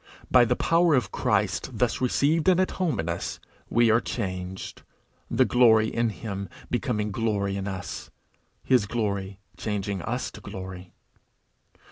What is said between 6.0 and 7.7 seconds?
him becoming glory in